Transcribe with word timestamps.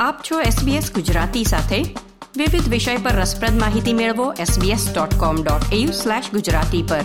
આપ 0.00 0.14
છો 0.30 0.40
SBS 0.40 0.94
ગુજરાતી 0.94 1.44
સાથે. 1.44 1.76
વિવિધ 2.36 2.70
વિષય 2.70 2.96
પર 2.96 3.20
રસપ્રદ 3.20 3.60
માહિતી 3.60 3.92
મેળવો 3.92 4.32
sbs.com.au/gujarati 4.32 6.90
પર. 6.90 7.00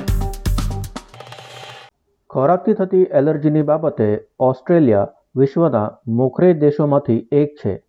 ખોરાકથી 2.29 2.73
થતી 2.73 2.97
એલર્જીની 2.97 3.61
બાબતે 3.61 4.19
ઓસ્ટ્રેલિયા 4.39 5.07
વિશ્વના 5.35 5.91
મોખરે 6.07 6.53
દેશોમાંથી 6.53 7.27
એક 7.31 7.55
છે. 7.65 7.83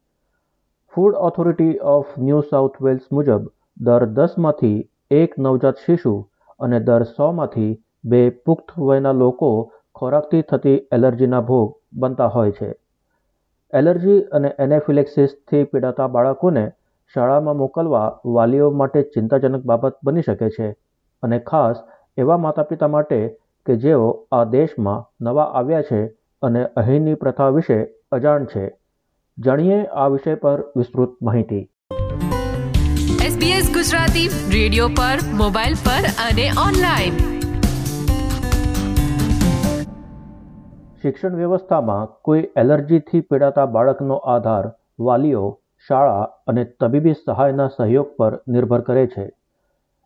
Food 0.94 1.14
authority 1.14 1.78
of 1.78 2.06
New 2.18 2.40
South 2.40 2.82
Wales 2.82 3.02
મુજબ, 3.12 3.46
દર 3.80 4.04
દસમાંથી 4.04 4.90
એક 5.10 5.38
નવજાત 5.38 5.74
શિશુ 5.74 6.28
અને 6.58 6.80
દર 6.80 7.02
સોમાંથી 7.02 7.82
બે 8.04 8.30
પુખ્ત 8.30 8.78
વયના 8.78 9.12
લોકો 9.12 9.72
ખોરાકથી 9.94 10.42
થતી 10.42 10.88
એલર્જીના 10.92 11.40
ભોગ 11.40 11.74
બનતા 11.92 12.26
હોય 12.26 12.50
છે. 12.50 12.83
એલર્જી 13.74 14.20
અને 14.20 14.52
એનેફિલેક્સિસથી 14.58 15.64
પીડાતા 15.64 16.06
બાળકોને 16.06 16.70
શાળામાં 17.14 17.56
મોકલવા 17.56 18.18
વાલીઓ 18.26 18.70
માટે 18.70 19.02
ચિંતાજનક 19.02 19.64
બાબત 19.64 19.96
બની 20.04 20.22
શકે 20.22 20.50
છે. 20.50 20.70
અને 21.22 21.38
ખાસ 21.38 21.76
એવા 22.18 22.36
માતાપિતા 22.36 22.88
માટે 22.88 23.36
કે 23.66 23.76
જેઓ 23.76 24.26
આ 24.32 24.44
દેશમાં 24.44 25.24
નવા 25.24 25.44
આવ્યા 25.44 25.82
છે 25.82 26.06
અને 26.42 26.64
અહીંની 26.64 27.14
પ્રથા 27.14 27.48
વિશે 27.48 27.88
અજાણ 28.12 28.44
છે. 28.44 28.76
જાણીએ 29.38 29.84
આ 29.84 30.06
વિષય 30.06 30.34
પર 30.34 30.60
વિસ્તૃત 30.76 31.22
માહિતી. 31.22 31.70
SBS 33.26 33.74
ગુજરાતી 33.74 34.28
રેડિયો 34.28 34.88
પર, 34.88 35.18
મોબાઈલ 35.34 35.74
પર 35.74 36.02
અને 36.02 36.50
ઓનલાઈન. 36.68 37.33
શિક્ષણ 41.04 41.34
વ્યવસ્થામાં 41.36 42.08
કોઈ 42.22 42.44
એલર્જીથી 42.56 43.20
પીડાતા 43.20 43.66
બાળકનો 43.66 44.14
આધાર 44.14 44.70
વાલીઓ, 45.00 45.58
શાળા 45.88 46.22
અને 46.46 46.64
તબીબી 46.64 47.12
સહાયના 47.12 47.68
સહયોગ 47.68 48.06
પર 48.16 48.38
નિર્ભર 48.48 48.80
કરે 48.80 49.06
છે. 49.06 49.30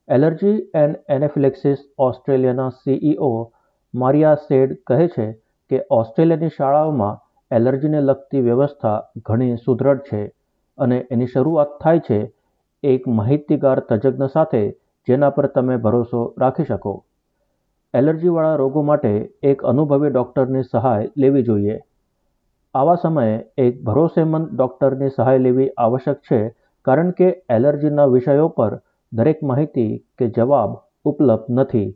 એલર્જી 0.08 0.70
એન્ડ 0.74 0.96
એનેફિલેક્સિસ 1.08 1.78
ઓસ્ટ્રેલિયાના 1.98 2.70
સીઈઓ 2.70 3.52
મારિયા 3.94 4.34
સેડ 4.34 4.74
કહે 4.86 5.08
છે 5.08 5.32
કે 5.70 5.84
ઓસ્ટ્રેલિયાની 5.90 6.48
શાળાઓમાં 6.48 7.20
એલર્જીને 7.50 8.00
લગતી 8.00 8.40
વ્યવસ્થા 8.40 9.02
ઘણી 9.26 9.56
સુદૃઢ 9.56 9.98
છે 9.98 10.26
અને 10.78 11.06
એની 11.10 11.26
શરૂઆત 11.26 11.68
થાય 11.82 11.98
છે 11.98 12.32
એક 12.82 13.08
માહિતીગાર 13.08 13.80
તજજ્ઞ 13.80 14.26
સાથે 14.26 14.70
જેના 15.08 15.30
પર 15.30 15.46
તમે 15.46 15.76
ભરોસો 15.76 16.34
રાખી 16.38 16.64
શકો. 16.64 17.04
એલર્જીવાળા 17.98 18.56
રોગો 18.56 18.82
માટે 18.82 19.12
એક 19.42 19.62
અનુભવી 19.64 20.10
ડૉક્ટરની 20.10 20.64
સહાય 20.64 21.10
લેવી 21.16 21.42
જોઈએ. 21.42 21.76
આવા 22.74 22.94
સમયે 22.94 23.36
એક 23.58 23.78
ભરોસેમંદ 23.82 24.50
ડૉક્ટરની 24.52 25.14
સહાય 25.16 25.38
લેવી 25.38 25.68
આવશ્યક 25.78 26.18
છે, 26.30 26.40
કારણ 26.84 27.10
કે 27.10 27.28
એલર્જીના 27.50 28.06
વિષયો 28.06 28.48
પર 28.48 28.76
દરેક 29.12 29.40
માહિતી 29.42 29.92
કે 30.18 30.28
જવાબ 30.28 30.76
ઉપલબ્ધ 31.04 31.48
નથી. 31.50 31.88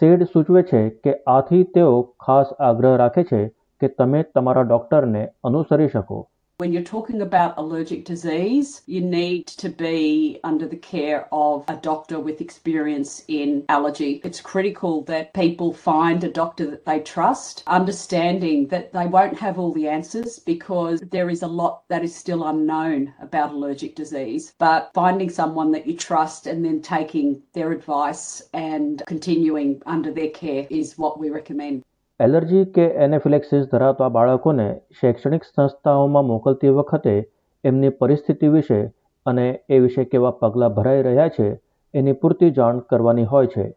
સેડ 0.00 0.22
સૂચવે 0.24 0.62
છે 0.62 0.82
કે 1.04 1.12
આથી 1.26 1.64
તેઓ 1.74 2.02
ખાસ 2.26 2.52
આગ્રહ 2.60 2.96
રાખે 2.96 3.22
છે 3.22 3.42
કે 3.80 3.88
તમે 3.88 4.22
તમારા 4.34 4.62
ડૉક્ટરને 4.62 5.22
અનુસરી 5.44 5.88
શકો. 5.88 6.18
When 6.62 6.72
you're 6.72 6.84
talking 6.84 7.22
about 7.22 7.58
allergic 7.58 8.04
disease, 8.04 8.82
you 8.86 9.00
need 9.00 9.48
to 9.48 9.68
be 9.68 10.38
under 10.44 10.68
the 10.68 10.76
care 10.76 11.26
of 11.32 11.64
a 11.66 11.74
doctor 11.74 12.20
with 12.20 12.40
experience 12.40 13.24
in 13.26 13.64
allergy. 13.68 14.20
It's 14.22 14.40
critical 14.40 15.02
that 15.06 15.34
people 15.34 15.72
find 15.72 16.22
a 16.22 16.30
doctor 16.30 16.70
that 16.70 16.84
they 16.84 17.00
trust, 17.00 17.64
understanding 17.66 18.68
that 18.68 18.92
they 18.92 19.06
won't 19.06 19.40
have 19.40 19.58
all 19.58 19.72
the 19.72 19.88
answers 19.88 20.38
because 20.38 21.00
there 21.00 21.30
is 21.30 21.42
a 21.42 21.48
lot 21.48 21.82
that 21.88 22.04
is 22.04 22.14
still 22.14 22.46
unknown 22.46 23.12
about 23.20 23.50
allergic 23.50 23.96
disease. 23.96 24.54
But 24.58 24.92
finding 24.94 25.30
someone 25.30 25.72
that 25.72 25.88
you 25.88 25.96
trust 25.96 26.46
and 26.46 26.64
then 26.64 26.80
taking 26.80 27.42
their 27.54 27.72
advice 27.72 28.40
and 28.52 29.02
continuing 29.08 29.82
under 29.84 30.12
their 30.12 30.30
care 30.30 30.68
is 30.70 30.96
what 30.96 31.18
we 31.18 31.28
recommend. 31.28 31.82
Allergy 32.22 32.64
કે 32.64 32.84
anaphylaxis 32.84 33.62
ધરાવતા 33.72 34.08
બાળકોને 34.08 34.80
શૈક્ષણિક 35.00 35.44
સંસ્થાઓમાં 35.44 36.24
મોકલતી 36.24 36.68
વખતે 36.68 37.28
એમની 37.64 37.88
પરિસ્થિતિ 37.88 38.48
વિશે 38.48 38.90
અને 39.26 39.60
એ 39.68 39.78
વિશે 39.78 40.04
કેવા 40.04 40.30
પગલાં 40.30 40.74
ભરાઈ 40.74 41.02
રહ્યા 41.02 41.28
છે 41.28 41.60
એની 41.94 42.12
પૂરતી 42.12 42.50
જાણ 42.50 42.78
કરવાની 42.78 43.24
હોય 43.24 43.46
છે. 43.46 43.74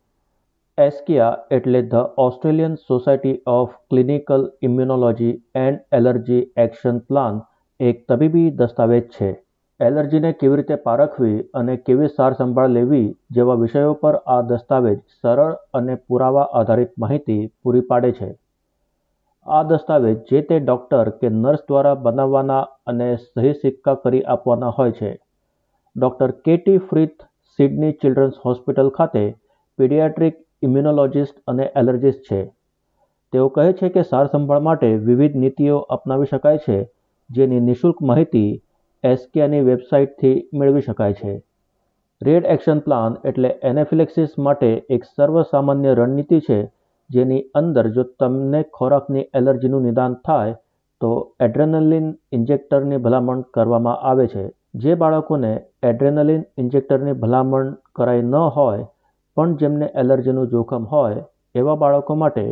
એસ્કિયા 0.78 1.38
એટલે 1.51 1.81
the 1.81 1.95
Australian 2.17 2.75
society 2.75 3.41
of 3.47 3.72
clinical 3.89 4.51
immunology 4.62 5.41
and 5.56 5.79
allergy 5.91 6.51
action 6.57 6.97
plan, 6.97 7.41
એક 7.79 8.06
તબીબી 8.09 8.50
દસ્તાવેજ 8.50 9.01
છે. 9.01 9.44
એલર્જીને 9.80 10.31
કેવી 10.31 10.58
રીતે 10.58 10.75
પારખવી 10.75 11.40
અને 11.53 11.74
કેવી 11.78 12.08
સારસંભાળ 12.08 12.69
લેવી 12.69 13.08
જેવા 13.31 13.56
વિષયો 13.56 13.94
પર 13.94 14.16
આ 14.28 14.41
દસ્તાવેજ 14.41 14.97
સરળ 15.22 15.53
અને 15.74 15.96
પુરાવા 15.96 16.46
આધારિત 16.53 16.94
માહિતી 17.00 17.41
પૂરી 17.63 17.81
પાડે 17.81 18.12
છે. 18.12 18.30
આ 19.47 19.63
દસ્તાવેજ 19.63 20.16
જે 20.31 20.41
તે 20.41 20.59
ડૉક્ટર 20.59 21.09
કે 21.09 21.30
નર્સ 21.30 21.66
દ્વારા 21.68 21.94
બનાવવાના 21.96 22.62
અને 22.88 23.09
સહી 23.18 23.53
સિક્કા 23.53 23.96
કરી 23.96 24.24
આપવાના 24.28 24.74
હોય 24.78 24.91
છે. 24.91 25.12
Doctor 25.96 26.31
Katie 26.46 26.78
Frith, 26.78 27.19
Sydney 27.59 27.92
Children's 27.92 28.42
hospital 28.46 28.90
ખાતે 28.90 29.24
પીડિયાટ્રિક 29.80 30.42
ઇમ્યુનોલોજિસ્ટ 30.62 31.36
અને 31.47 31.66
એલર્જીસ્ટ 31.75 32.22
છે. 32.30 32.42
તેઓ 33.34 33.47
કહે 33.50 33.74
છે 33.74 33.90
કે 33.90 34.02
સારસંભાળ 34.02 34.59
માટે 34.59 34.90
વિવિધ 35.09 35.36
નીતિઓ 35.36 35.78
અપનાવી 35.90 36.25
શકાય 36.25 36.57
છે 36.57 36.78
જેની 37.30 37.59
નિઃશુલ્ક 37.59 38.02
માહિતી 38.02 38.62
એસ્કિયાની 39.05 39.61
વેબસાઇટથી 39.61 40.49
મેળવી 40.53 40.81
શકાય 40.81 41.13
છે. 41.13 41.33
રેડ 42.21 42.45
એક્શન 42.45 42.79
પ્લાન 42.79 43.17
એટલે 43.25 43.49
એનેફિલેક્સિસ 43.63 44.38
માટે 44.39 44.69
એક 44.89 45.03
સર્વસામાન્ય 45.03 45.93
રણનીતિ 45.93 46.39
છે, 46.39 46.59
જેની 47.09 47.41
અંદર 47.55 47.88
જો 47.88 48.03
તમને 48.03 48.61
ખોરાકની 48.73 49.25
એલર્જીનું 49.33 49.83
નિદાન 49.83 50.13
થાય, 50.13 50.55
તો 51.01 51.11
એડ્રેનલિન 51.39 52.07
ઇન્જેક્ટરની 52.31 52.97
ભલામણ 52.97 53.41
કરવામાં 53.53 54.01
આવે 54.01 54.27
છે. 54.27 54.45
જે 54.75 54.95
બાળકોને 54.95 55.51
એડ્રેનલિન 55.83 56.44
ઇન્જેક્ટરની 56.57 57.11
ભલામણ 57.11 57.73
કરાઈ 57.95 58.21
ન 58.21 58.35
હોય, 58.35 58.88
પણ 59.38 59.55
જેમને 59.55 59.88
એલર્જીનું 59.95 60.47
જોખમ 60.47 60.83
હોય, 60.85 61.23
એવા 61.55 61.75
બાળકો 61.75 62.15
માટે 62.15 62.45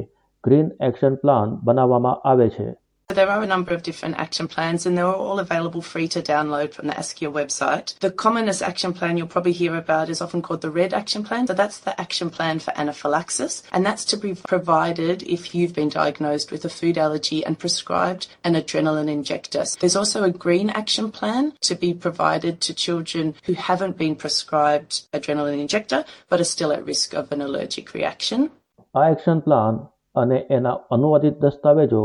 ગ્રીન 0.44 0.72
એક્શન 0.82 1.16
પ્લાન 1.16 1.60
બનાવવામાં 1.64 2.22
આવે 2.24 2.50
છે. 2.50 2.68
There 3.11 3.31
are 3.31 3.43
a 3.43 3.47
number 3.47 3.73
of 3.73 3.83
different 3.83 4.19
action 4.19 4.49
plans 4.49 4.85
and 4.85 4.97
they're 4.97 5.07
all 5.07 5.39
available 5.39 5.81
free 5.81 6.09
to 6.09 6.21
download 6.21 6.75
from 6.75 6.89
the 6.89 6.93
ASCIA 6.93 7.33
website. 7.33 7.99
The 8.01 8.11
commonest 8.11 8.61
action 8.63 8.93
plan 8.93 9.17
you'll 9.17 9.27
probably 9.27 9.53
hear 9.53 9.77
about 9.77 10.11
is 10.11 10.21
often 10.21 10.43
called 10.43 10.61
the 10.61 10.71
RED 10.71 10.93
action 10.93 11.25
plan. 11.25 11.47
So 11.47 11.55
that's 11.55 11.79
the 11.79 11.99
action 11.99 12.29
plan 12.29 12.59
for 12.59 12.79
anaphylaxis 12.79 13.63
and 13.73 13.87
that's 13.87 14.05
to 14.13 14.19
be 14.19 14.35
provided 14.35 15.23
if 15.23 15.55
you've 15.55 15.73
been 15.73 15.89
diagnosed 15.89 16.53
with 16.53 16.67
a 16.67 16.69
food 16.69 16.99
allergy 16.99 17.43
and 17.47 17.59
prescribed 17.59 18.29
an 18.45 18.55
adrenaline 18.55 19.09
injector. 19.09 19.65
There's 19.81 19.97
also 19.97 20.23
a 20.25 20.31
green 20.31 20.69
action 20.69 21.11
plan 21.11 21.55
to 21.63 21.75
be 21.75 21.95
provided 21.95 22.61
to 22.61 22.75
children 22.75 23.35
who 23.45 23.55
haven't 23.55 23.97
been 23.97 24.17
prescribed 24.17 25.11
adrenaline 25.15 25.63
injector 25.63 26.05
but 26.29 26.43
are 26.43 26.45
still 26.45 26.73
at 26.73 26.85
risk 26.85 27.15
of 27.15 27.33
an 27.33 27.41
allergic 27.41 27.95
reaction. 27.95 28.51
આ 28.95 29.11
action 29.15 29.39
plan 29.47 29.75
અને 30.15 30.39
એના 30.57 30.71
અનુવાદિત 30.95 31.35
દસ્તાવેજો 31.43 32.03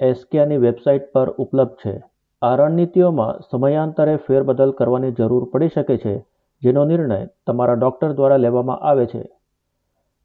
એસ્કિયાની 0.00 0.56
website 0.56 1.12
પર 1.12 1.28
ઉપલબ્ધ 1.38 1.74
છે. 1.86 2.02
આ 2.42 2.56
રણનીતિઓમાં 2.56 3.40
સમયાંતરે 3.50 4.16
ફેરબદલ 4.16 4.70
કરવાની 4.70 5.12
જરૂર 5.12 5.44
પડી 5.44 5.68
શકે 5.68 5.96
છે, 5.96 6.26
જેનો 6.62 6.84
નિર્ણય 6.84 7.26
તમારા 7.46 7.74
ડૉક્ટર 7.74 8.12
દ્વારા 8.12 8.36
લેવામાં 8.36 8.78
આવે 8.78 9.06
છે. 9.06 9.22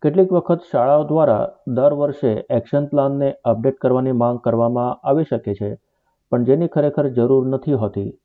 કેટલીક 0.02 0.32
વખત 0.32 0.60
શાળાઓ 0.72 1.04
દ્વારા 1.04 1.50
દર 1.68 1.94
વર્ષે 1.94 2.46
એક્શન 2.50 2.86
પ્લાનને 2.86 3.36
અપડેટ 3.44 3.78
કરવાની 3.82 4.12
માંગ 4.12 4.40
કરવામાં 4.40 5.08
આવી 5.08 5.24
શકે 5.24 5.54
છે, 5.54 5.76
પણ 6.32 6.44
જેની 6.44 6.68
ખરેખર 6.68 7.10
જરૂર 7.10 7.48
નથી 7.48 7.74
હોતી. 7.74 8.20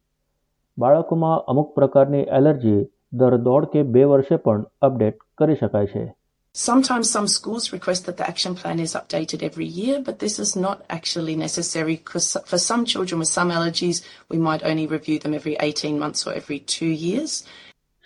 બાળકોમાં 0.78 1.38
અમુક 1.38 1.74
પ્રકારની 1.74 2.18
એલર્જી 2.18 2.88
દર 3.12 3.36
દોઢ 3.36 3.64
કે 3.64 3.82
બે 3.82 4.04
વર્ષે 4.04 4.36
પણ 4.36 4.64
અપડેટ 4.82 5.18
કરી 5.38 5.54
શકાય 5.54 5.86
છે. 5.86 6.19
Sometimes 6.54 7.08
some 7.08 7.28
schools 7.28 7.72
request 7.72 8.06
that 8.06 8.16
the 8.16 8.28
action 8.28 8.56
plan 8.56 8.80
is 8.80 8.94
updated 8.94 9.42
every 9.42 9.66
year, 9.66 10.02
but 10.02 10.18
this 10.18 10.38
is 10.38 10.56
not 10.56 10.82
actually 10.90 11.36
necessary 11.36 11.96
because 11.96 12.36
for 12.44 12.58
some 12.58 12.84
children 12.84 13.20
with 13.20 13.28
some 13.28 13.50
allergies, 13.50 14.02
we 14.28 14.36
might 14.38 14.64
only 14.64 14.86
review 14.88 15.20
them 15.20 15.32
every 15.32 15.56
18 15.60 15.96
months 15.98 16.26
or 16.26 16.32
every 16.32 16.58
two 16.68 16.92
years. 17.04 17.34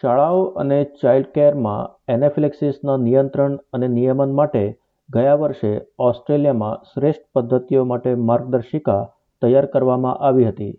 શાળાઓ 0.02 0.40
અને 0.62 0.78
child 1.02 1.28
કેરમાં 1.34 1.76
એનેફિલેક્સિસના 2.08 2.96
નિયંત્રણ 3.04 3.54
અને 3.72 3.88
નિયમન 3.88 4.34
માટે 4.34 4.62
ગયા 5.08 5.34
વર્ષે 5.34 5.70
ઓસ્ટ્રેલિયામાં 6.08 6.82
શ્રેષ્ઠ 6.90 7.24
પદ્ધતિઓ 7.34 7.84
માટે 7.84 8.14
માર્ગદર્શિકા 8.30 9.00
તૈયાર 9.42 9.66
કરવામાં 9.66 10.20
આવી 10.28 10.46
હતી 10.50 10.70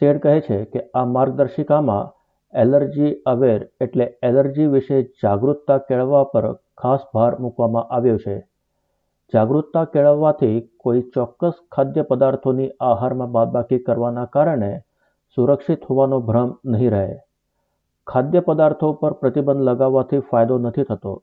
શેડ 0.00 0.20
કહે 0.26 0.36
છે 0.40 0.60
કે 0.74 0.84
આ 0.94 1.06
માર્ગદર્શિકામાં 1.16 2.12
એલર્જી 2.52 3.10
અવેર 3.26 3.58
એટલે 3.80 4.06
એલર્જી 4.22 4.70
વિશે 4.76 5.02
જાગૃતતા 5.22 5.78
કેળવવા 5.88 6.24
પર 6.34 6.46
ખાસ 6.78 7.04
ભાર 7.14 7.30
મૂકવામાં 7.38 7.92
આવ્યો 7.92 8.18
છે 8.18 8.36
જાગૃતતા 9.32 9.84
કેળવવાથી 9.88 10.56
કોઈ 10.78 11.04
ચોક્કસ 11.14 11.54
ખાદ્ય 11.72 12.04
પદાર્થોની 12.04 12.72
આહારમાં 12.86 13.32
બાદબાકી 13.32 13.84
કરવાના 13.86 14.26
કારણે 14.34 14.72
સુરક્ષિત 15.36 15.88
હોવાનો 15.88 16.18
ભ્રમ 16.26 16.52
નહીં 16.70 16.92
રહે 16.92 17.06
ખાદ્ય 18.06 18.42
પદાર્થો 18.42 18.90
પર 19.00 19.14
પ્રતિબંધ 19.20 19.64
લગાવવાથી 19.68 20.22
ફાયદો 20.26 20.58
નથી 20.60 20.84
થતો 20.84 21.14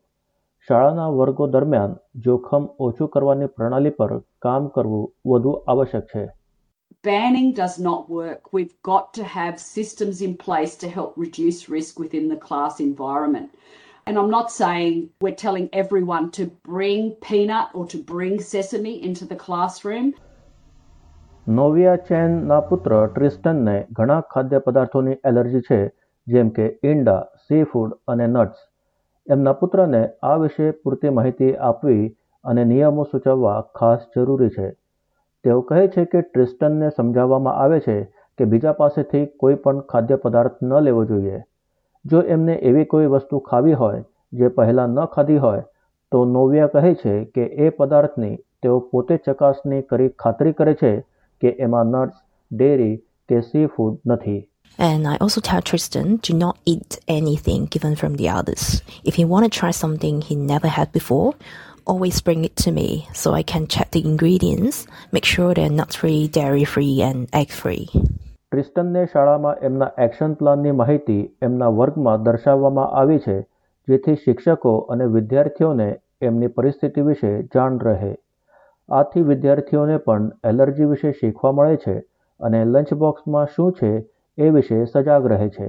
શાળાના 0.68 1.10
વર્ગો 1.14 1.46
દરમિયાન 1.48 1.94
જોખમ 2.22 2.66
ઓછું 2.80 3.10
કરવાની 3.10 3.52
પ્રણાલી 3.56 3.94
પર 3.96 4.12
કામ 4.42 4.68
કરવું 4.70 5.06
વધુ 5.26 5.54
આવશ્યક 5.66 6.08
છે 6.12 6.24
Banning 7.04 7.48
does 7.52 7.78
not 7.78 8.08
work. 8.10 8.52
We've 8.52 8.76
got 8.82 9.12
to 9.14 9.24
have 9.30 9.58
systems 9.60 10.20
in 10.22 10.36
place 10.36 10.76
to 10.76 10.88
help 10.88 11.18
reduce 11.18 11.58
risk 11.68 11.98
within 11.98 12.28
the 12.28 12.38
class 12.38 12.80
environment. 12.80 13.50
And 14.06 14.18
I'm 14.18 14.30
not 14.30 14.50
saying 14.50 14.96
we're 15.22 15.34
telling 15.34 15.68
everyone 15.72 16.30
to 16.32 16.44
bring 16.62 17.12
peanut 17.26 17.68
or 17.72 17.86
to 17.86 17.98
bring 18.10 18.38
sesame 18.38 18.92
into 19.02 19.24
the 19.24 19.36
classroom. 19.44 20.12
નોવિયા 21.58 21.94
ચેનના 22.08 22.58
પુત્ર 22.60 22.94
ટ્રિસ્ટનને 23.06 23.76
ઘણા 23.92 24.20
ખાદ્ય 24.34 24.58
પદાર્થોની 24.58 25.16
allergy 25.24 25.60
છે, 25.60 25.78
જેમ 26.26 26.48
કે 26.48 26.66
ઈંડા 26.84 27.16
C 27.46 27.62
food 27.62 27.96
અને 28.08 28.26
nuts 28.26 28.60
એમના 29.28 29.52
પુત્રને 29.52 30.02
આ 30.22 30.36
વિશે 30.44 30.70
પૂરતી 30.70 31.14
માહિતી 31.20 31.50
આપવી 31.70 32.04
અને 32.44 32.62
નિયમો 32.64 33.08
સૂચવવા 33.14 33.56
ખાસ 33.80 34.04
જરૂરી 34.16 34.48
છે. 34.48 34.68
તેઓ 35.44 35.60
કહે 35.60 35.88
છે 35.88 36.04
કે 36.04 36.20
ટ્રિસ્ટનને 36.20 36.92
સમજાવવામાં 36.96 37.58
આવે 37.64 37.80
છે 37.80 37.98
કે 38.38 38.44
બીજા 38.44 38.72
પાસેથી 38.72 39.26
કોઈ 39.26 39.54
પણ 39.54 39.80
ખાદ્ય 39.80 40.16
પદાર્થ 40.16 40.62
ન 40.62 40.78
લેવો 40.80 41.04
જોઈએ. 41.04 41.42
જો 42.05 42.21
એમને 42.35 42.55
એવી 42.69 42.85
કોઈ 42.85 43.05
વસ્તુ 43.05 43.41
ખાવી 43.49 43.73
હોય 43.73 44.03
જે 44.33 44.49
પહેલાં 44.49 44.95
ન 44.97 45.11
ખાધી 45.15 45.37
હોય 45.37 45.63
તો 46.11 46.25
નોવિયા 46.35 46.67
કહે 46.75 46.93
છે 47.03 47.15
કે 47.35 47.47
એ 47.65 47.71
પદાર્થની 47.79 48.35
તેઓ 48.63 48.79
પોતે 48.91 49.15
ચકાસણી 49.25 49.81
કરી 49.89 50.11
ખાતરી 50.19 50.53
કરે 50.53 50.73
છે 50.73 50.93
કે 51.41 51.55
એમાં 51.59 51.91
નટ્સ 51.95 52.21
ડેરી 52.51 52.95
કે 53.29 53.41
સી 53.41 53.65
ફૂડ 53.75 53.99
નથી 54.05 54.39
And 54.79 55.07
I 55.07 55.15
also 55.17 55.41
tell 55.41 55.61
Tristan 55.61 56.11
do 56.17 56.33
not 56.33 56.57
eat 56.65 56.99
anything 57.07 57.65
given 57.65 57.95
from 57.95 58.13
the 58.15 58.29
others. 58.29 58.81
If 59.03 59.17
you 59.19 59.27
want 59.27 59.43
to 59.45 59.59
try 59.59 59.71
something 59.71 60.21
he 60.21 60.35
never 60.35 60.69
had 60.69 60.93
before, 60.93 61.33
always 61.85 62.21
bring 62.21 62.45
it 62.45 62.55
to 62.63 62.71
me 62.71 63.07
so 63.13 63.33
I 63.33 63.43
can 63.43 63.67
check 63.67 63.91
the 63.91 64.05
ingredients, 64.05 64.87
make 65.11 65.25
sure 65.25 65.53
they're 65.53 65.69
nut 65.69 65.93
free, 65.93 66.27
dairy 66.29 66.63
free, 66.63 67.01
and 67.01 67.27
egg 67.33 67.51
free. 67.51 67.89
ટ્રિસ્ટનને 68.52 69.06
શાળામાં 69.06 69.62
એમના 69.62 69.90
action 69.98 70.34
પ્લાનની 70.34 70.70
માહિતી 70.70 71.36
એમના 71.42 71.68
વર્ગમાં 71.68 72.22
દર્શાવવામાં 72.22 72.88
આવી 72.88 73.18
છે, 73.18 73.36
જેથી 73.88 74.14
શિક્ષકો 74.14 74.78
અને 74.78 75.04
વિદ્યાર્થીઓને 75.04 75.88
એમની 76.22 76.46
પરિસ્થિતિ 76.46 77.00
વિશે 77.00 77.42
જાણ 77.42 77.78
રહે. 77.78 78.14
આથી 78.88 79.22
વિદ્યાર્થીઓને 79.22 79.96
પણ 79.96 80.30
એલર્જી 80.44 80.84
વિશે 80.84 81.12
શીખવા 81.12 81.52
મળે 81.52 81.76
છે 81.76 81.96
અને 82.40 82.64
લંચ 82.64 82.94
બોક્સમાં 82.94 83.46
શું 83.46 83.72
છે 83.72 83.92
એ 84.38 84.50
વિશે 84.50 84.84
સજાગ 84.84 85.26
રહે 85.26 85.48
છે. 85.48 85.68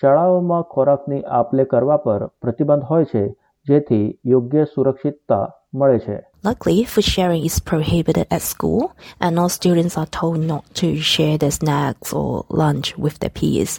શાળાઓમાં 0.00 0.62
ખોરાકની 0.62 1.22
આપ 1.22 1.54
લે 1.54 1.64
કરવા 1.64 1.96
પર 1.96 2.26
પ્રતિબંધ 2.26 2.84
હોય 2.84 3.04
છે, 3.04 3.24
જેથી 3.66 4.18
યોગ્ય 4.26 4.64
સુરક્ષિતતા 4.64 5.46
મળે 5.74 5.98
છે. 5.98 6.31
Luckily, 6.44 6.82
food 6.84 7.04
sharing 7.04 7.44
is 7.44 7.60
prohibited 7.60 8.26
at 8.28 8.42
school, 8.42 8.96
and 9.20 9.38
all 9.38 9.48
students 9.48 9.96
are 9.96 10.06
told 10.08 10.40
not 10.40 10.64
to 10.74 10.96
share 11.00 11.38
their 11.38 11.52
snacks 11.52 12.12
or 12.12 12.44
lunch 12.50 12.88
with 12.98 13.18
their 13.20 13.30
peers. 13.30 13.74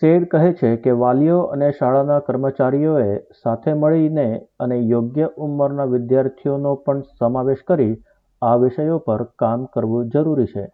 shade 0.00 0.26
કહે 0.26 0.50
છે 0.58 0.72
કે 0.78 0.94
વાલીઓ 1.02 1.38
અને 1.54 1.68
શાળાના 1.78 2.18
કર્મચારીઓએ 2.26 3.06
સાથે 3.38 3.70
મળીને 3.74 4.26
અને 4.60 4.76
યોગ્ય 4.90 5.28
ઉંમરના 5.46 5.86
વિદ્યાર્થીઓનો 5.94 6.74
પણ 6.82 7.00
સમાવેશ 7.20 7.62
કરી 7.70 7.94
આ 8.42 8.52
વિષયો 8.64 8.98
પર 9.06 9.24
કામ 9.38 9.64
કરવું 9.76 10.12
જરૂરી 10.16 10.52
છે 10.52 10.66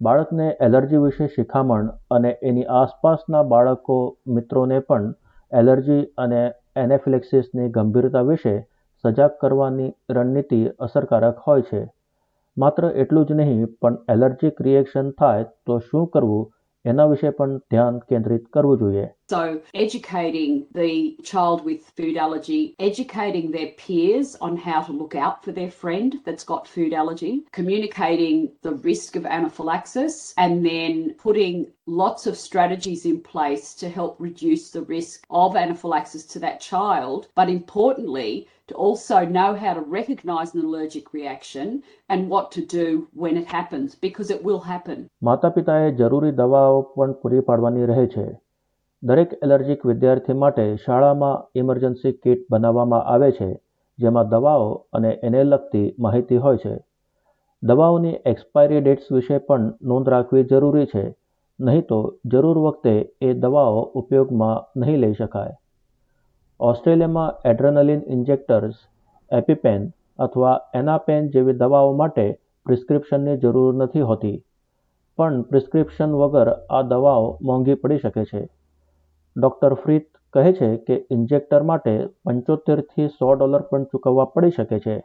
બાળકને 0.00 0.48
એલર્જી 0.68 1.02
વિશે 1.06 1.30
શિખામણ 1.34 1.90
અને 2.10 2.32
એની 2.50 2.68
આસપાસના 2.76 3.42
બાળકો 3.54 3.98
મિત્રોને 4.38 4.80
પણ 4.88 5.10
એલર્જી 5.52 6.00
અને 6.18 6.40
એનેફિલેક્સિસની 6.84 7.70
ગંભીરતા 7.74 8.26
વિશે 8.30 8.56
સજાગ 9.06 9.36
કરવાની 9.40 9.90
રણનીતિ 10.10 10.64
અસરકારક 10.78 11.38
હોય 11.46 11.62
છે. 11.62 11.82
માત્ર 12.56 12.84
એટલું 12.94 13.26
જ 13.26 13.32
નહીં, 13.32 13.66
પણ 13.80 13.98
એલર્જીક 14.08 14.62
રિએક્શન 14.62 15.10
થાય 15.10 15.44
તો 15.66 15.78
શું 15.78 16.06
કરવું 16.06 16.52
એના 16.84 17.06
વિશે 17.06 17.30
પણ 17.30 17.58
ધ્યાન 17.58 17.98
કેન્દ્રિત 17.98 18.48
કરવું 18.52 18.78
જોઈએ. 18.78 19.06
So, 19.33 19.61
educating 19.73 20.53
the 20.73 21.17
child 21.23 21.63
with 21.63 21.81
food 21.97 22.17
allergy, 22.17 22.75
educating 22.79 23.51
their 23.51 23.69
peers 23.81 24.35
on 24.47 24.57
how 24.57 24.81
to 24.87 24.91
look 24.91 25.15
out 25.15 25.37
for 25.43 25.53
their 25.53 25.71
friend 25.71 26.19
that's 26.25 26.43
got 26.43 26.67
food 26.67 26.93
allergy, 26.93 27.33
communicating 27.59 28.51
the 28.61 28.73
risk 28.89 29.15
of 29.15 29.25
anaphylaxis, 29.25 30.33
and 30.37 30.65
then 30.65 31.15
putting 31.27 31.67
lots 31.87 32.27
of 32.27 32.35
strategies 32.37 33.05
in 33.05 33.19
place 33.21 33.73
to 33.75 33.89
help 33.89 34.15
reduce 34.19 34.65
the 34.71 34.83
risk 34.95 35.25
of 35.29 35.55
anaphylaxis 35.55 36.25
to 36.33 36.39
that 36.39 36.59
child. 36.59 37.27
But 37.35 37.49
importantly, 37.49 38.47
to 38.67 38.75
also 38.75 39.25
know 39.25 39.55
how 39.55 39.73
to 39.73 39.81
recognize 39.81 40.53
an 40.55 40.61
allergic 40.65 41.13
reaction 41.13 41.83
and 42.09 42.29
what 42.29 42.51
to 42.51 42.61
do 42.65 43.07
when 43.13 43.35
it 43.37 43.47
happens, 43.57 43.95
because 43.95 44.29
it 44.35 44.43
will 44.43 44.61
happen. 44.73 45.09
માતા 45.23 45.49
પિતાએ 45.57 45.91
જરૂરી 46.01 46.31
દવાઓ 46.31 46.79
પણ 46.95 47.11
પૂરી 47.23 47.41
પાડવાની 47.49 47.85
રહે 47.91 48.07
છે 48.15 48.25
દરેક 49.02 49.32
allergic 49.42 49.86
વિદ્યાર્થી 49.86 50.34
માટે 50.34 50.64
શાળામાં 50.76 51.42
ઇમરજન્સી 51.54 52.12
કિટ 52.12 52.46
બનાવવામાં 52.50 53.04
આવે 53.04 53.30
છે, 53.30 53.48
જેમાં 53.98 54.28
દવાઓ 54.28 54.70
અને 54.92 55.10
એને 55.22 55.44
લગતી 55.44 55.94
માહિતી 55.98 56.36
હોય 56.36 56.56
છે. 56.56 56.74
દવાઓની 57.62 58.16
એક્સપાયરી 58.26 58.80
ડેટ્સ 58.80 59.12
વિશે 59.12 59.38
પણ 59.38 59.68
નોંધ 59.82 60.08
રાખવી 60.08 60.44
જરૂરી 60.44 60.86
છે, 60.86 61.04
નહીં 61.60 61.86
તો 61.86 62.00
જરૂર 62.24 62.58
વખતે 62.58 63.12
એ 63.20 63.34
દવાઓ 63.34 63.82
ઉપયોગમાં 63.94 64.80
નહીં 64.80 64.98
લઈ 64.98 65.12
શકાય. 65.12 65.54
ઓસ્ટ્રેલિયામાં 66.60 67.36
એડ્રેનલિન 67.44 68.02
ઇન્જેક્ટર્સ, 68.08 68.74
એપિપેન 69.30 69.88
અથવા 70.18 70.58
એનાપેન 70.74 71.30
જેવી 71.30 71.52
દવાઓ 71.52 71.92
માટે 71.92 72.26
પ્રિસ્ક્રિપ્શનની 72.66 73.36
જરૂર 73.36 73.74
નથી 73.74 74.00
હોતી, 74.00 74.36
પણ 75.18 75.42
પ્રિસ્ક્રિપ્શન 75.42 76.10
વગર 76.14 76.48
આ 76.70 76.82
દવાઓ 76.82 77.38
મોંઘી 77.42 77.74
પડી 77.74 77.98
શકે 77.98 78.24
છે. 78.24 78.55
ડૉક્ટર 79.36 79.74
ફ્રીત 79.74 80.08
કહે 80.34 80.52
છે 80.52 80.70
કે 80.86 80.96
ઇન્જેક્ટર 81.10 81.62
માટે 81.62 81.92
પંચોતેરથી 82.24 83.08
સો 83.10 83.28
ડોલર 83.34 83.66
પણ 83.70 83.86
ચૂકવવા 83.92 84.30
પડી 84.32 84.56
શકે 84.56 84.78
છે 84.78 84.96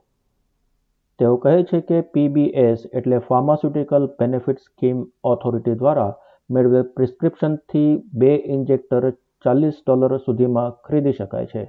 તેઓ 1.19 1.33
કહે 1.38 1.56
છે 1.63 1.81
કે 1.89 2.00
પીબીએસ 2.13 2.88
એટલે 2.92 3.19
ફાર્માસ્યુટિકલ 3.28 4.07
બેનિફિટ 4.19 4.63
સ્કીમ 4.68 5.04
ઓથોરિટી 5.24 5.75
દ્વારા 5.75 6.12
મેળવેલ 6.50 6.88
પ્રિસ્ક્રિપ્શનથી 6.95 7.92
બે 8.14 8.31
ઇન્જેક્ટર 8.56 9.11
ચાલીસ 9.45 9.78
ડોલર 9.83 10.18
સુધીમાં 10.26 10.76
ખરીદી 10.88 11.18
શકાય 11.19 11.52
છે 11.54 11.68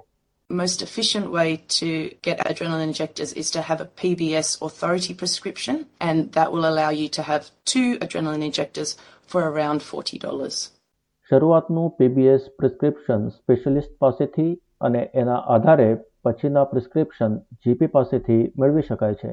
most 0.51 0.83
efficient 0.83 1.31
way 1.31 1.51
to 1.69 2.15
get 2.21 2.39
adrenaline 2.41 2.89
injectors 2.89 3.33
is 3.33 3.51
to 3.51 3.63
have 3.63 3.81
a 3.81 3.87
PBS 4.01 4.61
authority 4.61 5.15
prescription, 5.15 5.87
and 6.01 6.33
that 6.33 6.53
will 6.53 6.67
allow 6.67 6.91
you 6.91 7.09
to 7.09 7.23
have 7.23 7.51
two 7.65 7.89
adrenaline 7.99 8.45
injectors 8.45 8.97
for 9.27 9.49
around 9.49 9.81
$40. 9.81 10.82
શરૂઆતનું 11.33 11.93
PBS 11.99 12.43
prescription 12.61 13.23
specialist 13.35 13.93
પાસેથી 13.99 14.51
અને 14.81 15.01
એના 15.21 15.37
આધારે 15.55 15.87
પછીના 16.25 16.65
પ્રિસ્ક્રિપ્શન 16.73 17.37
જીપી 17.63 17.89
પાસેથી 17.95 18.41
મેળવી 18.61 18.85
શકાય 18.89 19.17
છે. 19.21 19.31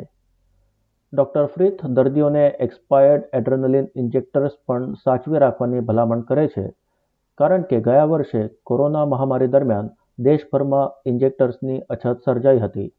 ડૉક્ટર 1.13 1.49
ફ્રીથ 1.55 1.81
દર્દીઓને 1.97 2.43
એક્સપાયર્ડ 2.65 3.25
એડ્રેનલિન 3.39 3.89
ઇન્જેક્ટર્સ 4.03 4.53
પણ 4.67 4.93
સાચવી 5.01 5.41
રાખવાની 5.43 5.81
ભલામણ 5.89 6.23
કરે 6.29 6.45
છે, 6.53 6.63
કારણ 7.39 7.67
કે 7.71 7.81
ગયા 7.87 8.07
વર્ષે 8.13 8.45
કોરોના 8.63 9.03
મહામારી 9.15 9.51
દરમિયાન 9.57 9.91
દેશભરમાં 10.19 10.95
ઇન્જેક્ટર્સની 11.05 11.81
અછત 11.89 12.23
સર્જાઈ 12.25 12.63
હતી. 12.65 12.89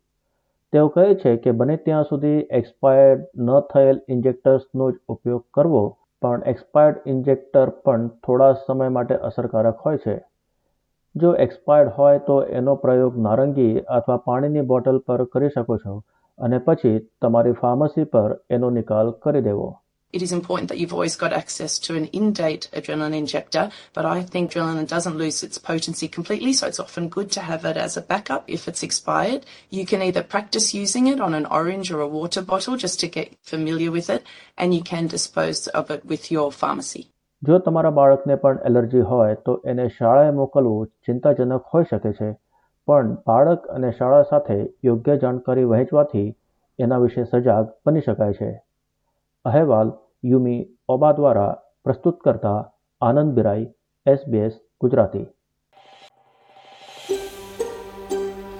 તેઓ 0.72 0.92
કહે 0.96 1.06
છે 1.24 1.34
કે 1.46 1.56
બને 1.62 1.78
ત્યાં 1.78 2.10
સુધી 2.12 2.44
એક્સપાયર્ડ 2.60 3.24
ન 3.46 3.56
થયેલ 3.72 4.04
ઇન્જેક્ટર્સનો 4.08 4.90
જ 4.92 5.02
ઉપયોગ 5.08 5.42
કરવો 5.54 5.84
પણ 6.22 6.42
એક્સપાયર્ડ 6.46 6.96
ઇન્જેક્ટર 7.06 7.68
પણ 7.84 8.08
થોડા 8.08 8.52
સમય 8.52 8.88
માટે 8.88 9.14
અસરકારક 9.14 9.78
હોય 9.78 9.96
છે. 9.96 10.16
જો 11.14 11.34
એક્સપાયર્ડ 11.34 11.92
હોય 11.98 12.18
તો 12.18 12.42
એનો 12.42 12.74
પ્રયોગ 12.74 13.18
નારંગી 13.18 13.82
અથવા 13.88 14.16
પાણીની 14.16 14.60
બોટલ 14.60 14.98
પર 14.98 15.24
કરી 15.24 15.48
શકો 15.48 15.76
છો 15.76 15.94
અને 16.38 16.58
પછી 16.58 16.98
તમારી 17.22 17.52
ફાર્મસી 17.52 18.04
પર 18.04 18.36
એનો 18.50 18.70
નિકાલ 18.70 19.10
કરી 19.10 19.40
દેવો. 19.40 19.68
It 20.13 20.21
is 20.21 20.31
important 20.31 20.69
that 20.69 20.77
you've 20.77 20.93
always 20.93 21.15
got 21.17 21.33
access 21.33 21.77
to 21.79 21.95
an 21.95 22.05
in 22.17 22.31
date 22.31 22.69
adrenaline 22.73 23.15
injector, 23.17 23.69
but 23.93 24.05
I 24.05 24.21
think 24.23 24.51
adrenaline 24.51 24.87
doesn't 24.87 25.17
lose 25.17 25.43
its 25.43 25.57
potency 25.57 26.07
completely, 26.07 26.53
so 26.53 26.67
it's 26.67 26.79
often 26.79 27.09
good 27.09 27.31
to 27.31 27.41
have 27.41 27.65
it 27.65 27.75
as 27.75 27.97
a 27.97 28.01
backup 28.01 28.45
if 28.47 28.69
it's 28.69 28.81
expired. 28.81 29.45
You 29.69 29.85
can 29.85 30.01
either 30.01 30.23
practice 30.23 30.73
using 30.73 31.07
it 31.07 31.19
on 31.19 31.33
an 31.33 31.45
orange 31.47 31.91
or 31.91 31.99
a 31.99 32.07
water 32.07 32.41
bottle 32.41 32.77
just 32.77 33.01
to 33.01 33.07
get 33.07 33.35
familiar 33.43 33.91
with 33.91 34.09
it, 34.09 34.23
and 34.57 34.73
you 34.73 34.81
can 34.83 35.07
dispose 35.07 35.67
of 35.67 35.91
it 35.91 36.05
with 36.05 36.31
your 36.31 36.47
pharmacy. 36.51 37.03
જો 37.41 37.59
તમારા 37.59 37.89
બાળકને 37.91 38.35
પણ 38.35 38.59
allergy 38.65 39.01
હોય 39.01 39.35
તો 39.47 39.61
એને 39.65 39.87
શાળાએ 39.89 40.31
મોકલવું 40.31 40.85
ચિંતાજનક 41.07 41.73
હોઈ 41.73 41.83
શકે 41.83 42.13
છે 42.19 42.29
પણ 42.87 43.15
બાળક 43.27 43.67
અને 43.77 43.91
શાળા 43.91 44.23
સાથે 44.29 44.57
યોગ્ય 44.83 45.17
જાણકારી 45.17 45.65
વહેંચવાથી 45.73 46.29
એના 46.79 46.97
વિશે 46.97 47.25
સજાગ 47.33 47.67
બની 47.85 48.01
શકાય 48.01 48.33
છે 48.33 48.49
અહેવાલ 49.44 49.92
યુમી 50.24 50.68
ઓબા 50.88 51.12
દ્વારા 51.12 51.52
પ્રસ્તુત 51.84 52.18
કરતા 52.20 52.58
આનંદ 53.00 53.32
બિરાઈ, 53.32 53.66
એસબીએસ 54.06 54.52
ગુજરાતી. 54.80 55.26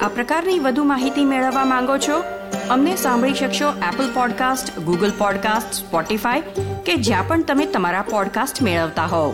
આ 0.01 0.09
પ્રકારની 0.09 0.59
વધુ 0.59 0.85
માહિતી 0.85 1.25
મેળવવા 1.25 1.65
માંગો 1.65 1.99
છો? 1.99 2.23
અમને 2.71 2.97
સાંભળી 2.97 3.35
શકશો 3.35 3.69
Apple 3.69 4.15
podcast 4.15 4.79
Google 4.79 5.13
podcast 5.19 5.73
Spotify 5.73 6.41
કે 6.87 6.97
જ્યાં 6.97 7.29
પણ 7.29 7.43
તમે 7.43 7.67
તમારા 7.67 8.03
પોડકાસ્ટ 8.03 8.63
મેળવતા 8.63 9.05
હોવ. 9.05 9.33